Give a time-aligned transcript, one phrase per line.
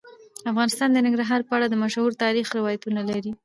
[0.51, 3.31] افغانستان د ننګرهار په اړه مشهور تاریخی روایتونه لري.